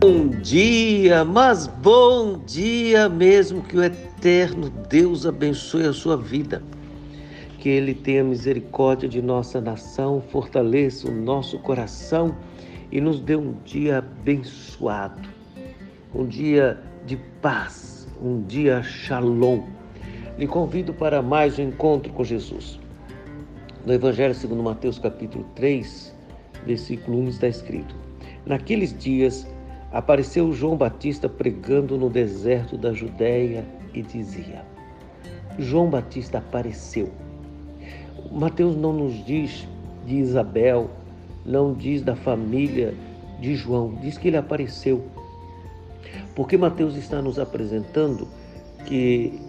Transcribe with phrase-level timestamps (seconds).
[0.00, 3.62] Bom dia, mas bom dia mesmo.
[3.62, 6.62] Que o eterno Deus abençoe a sua vida.
[7.58, 12.32] Que Ele tenha misericórdia de nossa nação, fortaleça o nosso coração
[12.92, 15.28] e nos dê um dia abençoado,
[16.14, 19.64] um dia de paz, um dia shalom.
[20.38, 22.78] Lhe convido para mais um encontro com Jesus.
[23.84, 26.14] No Evangelho segundo Mateus capítulo 3,
[26.64, 27.96] versículo 1 está escrito:
[28.46, 29.44] Naqueles dias
[29.92, 34.64] apareceu João Batista pregando no deserto da Judéia e dizia:
[35.58, 37.10] João Batista apareceu.
[38.30, 39.66] Mateus não nos diz
[40.06, 40.90] de Isabel,
[41.44, 42.94] não diz da família
[43.40, 45.04] de João, diz que ele apareceu.
[46.34, 48.28] Porque Mateus está nos apresentando
[48.84, 49.40] que,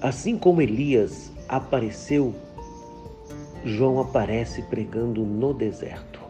[0.00, 2.34] assim como Elias apareceu,
[3.64, 6.23] João aparece pregando no deserto.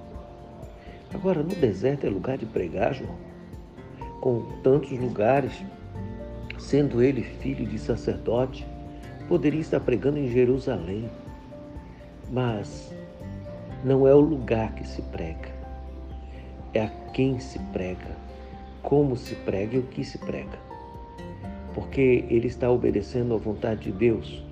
[1.15, 3.15] Agora, no deserto é lugar de pregar, João,
[4.21, 5.53] com tantos lugares,
[6.59, 8.67] sendo ele filho de sacerdote,
[9.29, 11.09] poderia estar pregando em Jerusalém,
[12.33, 12.93] mas
[13.85, 15.49] não é o lugar que se prega,
[16.75, 18.17] é a quem se prega,
[18.83, 20.59] como se prega e o que se prega.
[21.75, 24.45] Porque ele está obedecendo à vontade de Deus,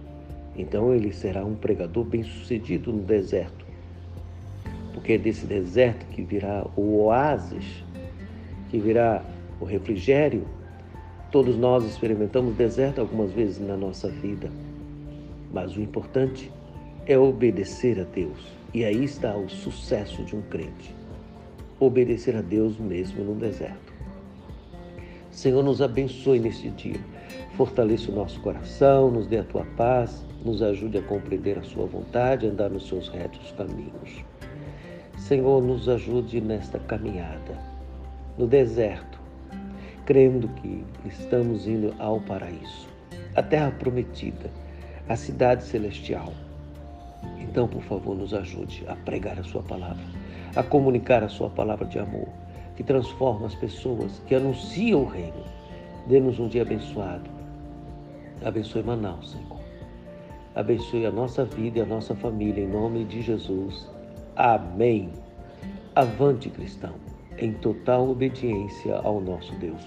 [0.56, 3.71] então ele será um pregador bem-sucedido no deserto
[5.03, 7.64] porque é desse deserto que virá o oásis,
[8.70, 9.20] que virá
[9.61, 10.47] o refrigério.
[11.33, 14.48] Todos nós experimentamos deserto algumas vezes na nossa vida,
[15.53, 16.53] mas o importante
[17.05, 18.39] é obedecer a Deus.
[18.73, 20.95] E aí está o sucesso de um crente.
[21.80, 23.92] Obedecer a Deus mesmo no deserto.
[25.33, 27.00] Senhor, nos abençoe neste dia.
[27.56, 31.86] Fortaleça o nosso coração, nos dê a tua paz, nos ajude a compreender a sua
[31.86, 34.31] vontade, andar nos seus retos caminhos.
[35.33, 37.58] Senhor, nos ajude nesta caminhada,
[38.36, 39.19] no deserto,
[40.05, 42.86] crendo que estamos indo ao paraíso,
[43.34, 44.51] a terra prometida,
[45.08, 46.34] a cidade celestial.
[47.39, 50.05] Então, por favor, nos ajude a pregar a Sua palavra,
[50.55, 52.29] a comunicar a Sua palavra de amor,
[52.77, 55.45] que transforma as pessoas, que anunciam o reino.
[56.08, 57.30] Dê-nos um dia abençoado.
[58.45, 59.61] Abençoe Manaus, Senhor.
[60.55, 63.89] Abençoe a nossa vida e a nossa família, em nome de Jesus.
[64.36, 65.11] Amém.
[65.95, 66.95] Avante, cristão,
[67.36, 69.83] em total obediência ao nosso Deus.